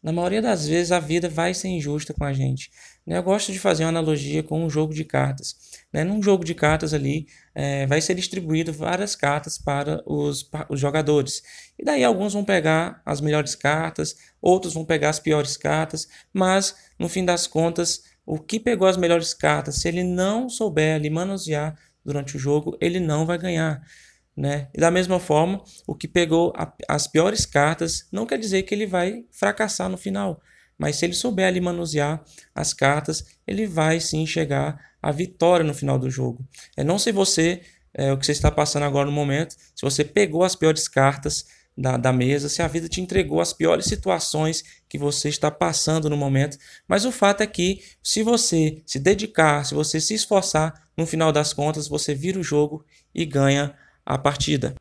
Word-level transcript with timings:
Na 0.00 0.12
maioria 0.12 0.40
das 0.40 0.68
vezes 0.68 0.92
a 0.92 1.00
vida 1.00 1.28
vai 1.28 1.52
ser 1.52 1.68
injusta 1.68 2.14
com 2.14 2.24
a 2.24 2.32
gente. 2.32 2.70
Né? 3.04 3.18
Eu 3.18 3.22
gosto 3.22 3.50
de 3.50 3.58
fazer 3.58 3.82
uma 3.82 3.88
analogia 3.88 4.44
com 4.44 4.64
um 4.64 4.70
jogo 4.70 4.94
de 4.94 5.04
cartas. 5.04 5.56
Né? 5.92 6.04
Num 6.04 6.22
jogo 6.22 6.44
de 6.44 6.54
cartas 6.54 6.94
ali 6.94 7.26
é, 7.52 7.84
vai 7.86 8.00
ser 8.00 8.14
distribuído 8.14 8.72
várias 8.72 9.16
cartas 9.16 9.58
para 9.58 10.00
os, 10.06 10.48
os 10.68 10.78
jogadores. 10.78 11.42
E 11.76 11.84
daí 11.84 12.04
alguns 12.04 12.32
vão 12.32 12.44
pegar 12.44 13.02
as 13.04 13.20
melhores 13.20 13.56
cartas, 13.56 14.14
outros 14.40 14.72
vão 14.74 14.84
pegar 14.84 15.08
as 15.08 15.18
piores 15.18 15.56
cartas, 15.56 16.08
mas 16.32 16.76
no 16.96 17.08
fim 17.08 17.24
das 17.24 17.48
contas, 17.48 18.04
o 18.24 18.38
que 18.38 18.60
pegou 18.60 18.86
as 18.86 18.96
melhores 18.96 19.34
cartas, 19.34 19.76
se 19.76 19.88
ele 19.88 20.04
não 20.04 20.48
souber 20.48 20.94
ali 20.94 21.10
manusear 21.10 21.76
durante 22.04 22.36
o 22.36 22.38
jogo, 22.38 22.76
ele 22.80 23.00
não 23.00 23.26
vai 23.26 23.36
ganhar. 23.36 23.82
Né? 24.38 24.68
E 24.72 24.78
da 24.78 24.88
mesma 24.88 25.18
forma, 25.18 25.60
o 25.84 25.96
que 25.96 26.06
pegou 26.06 26.52
a, 26.56 26.72
as 26.86 27.08
piores 27.08 27.44
cartas 27.44 28.06
não 28.12 28.24
quer 28.24 28.38
dizer 28.38 28.62
que 28.62 28.72
ele 28.72 28.86
vai 28.86 29.24
fracassar 29.32 29.88
no 29.88 29.98
final. 29.98 30.40
Mas 30.78 30.94
se 30.94 31.04
ele 31.04 31.12
souber 31.12 31.48
ali 31.48 31.60
manusear 31.60 32.22
as 32.54 32.72
cartas, 32.72 33.24
ele 33.44 33.66
vai 33.66 33.98
sim 33.98 34.24
chegar 34.24 34.78
à 35.02 35.10
vitória 35.10 35.66
no 35.66 35.74
final 35.74 35.98
do 35.98 36.08
jogo. 36.08 36.46
É 36.76 36.84
não 36.84 37.00
se 37.00 37.10
você, 37.10 37.62
é, 37.92 38.12
o 38.12 38.16
que 38.16 38.24
você 38.24 38.30
está 38.30 38.48
passando 38.48 38.84
agora 38.84 39.06
no 39.06 39.12
momento, 39.12 39.56
se 39.74 39.82
você 39.82 40.04
pegou 40.04 40.44
as 40.44 40.54
piores 40.54 40.86
cartas 40.86 41.44
da, 41.76 41.96
da 41.96 42.12
mesa, 42.12 42.48
se 42.48 42.62
a 42.62 42.68
vida 42.68 42.88
te 42.88 43.00
entregou 43.00 43.40
as 43.40 43.52
piores 43.52 43.86
situações 43.86 44.62
que 44.88 44.96
você 44.96 45.28
está 45.28 45.50
passando 45.50 46.08
no 46.08 46.16
momento. 46.16 46.56
Mas 46.86 47.04
o 47.04 47.10
fato 47.10 47.40
é 47.40 47.46
que, 47.48 47.82
se 48.04 48.22
você 48.22 48.80
se 48.86 49.00
dedicar, 49.00 49.66
se 49.66 49.74
você 49.74 50.00
se 50.00 50.14
esforçar, 50.14 50.74
no 50.96 51.06
final 51.06 51.32
das 51.32 51.52
contas, 51.52 51.88
você 51.88 52.14
vira 52.14 52.38
o 52.38 52.42
jogo 52.44 52.84
e 53.12 53.24
ganha 53.24 53.74
a 54.08 54.16
partida. 54.16 54.74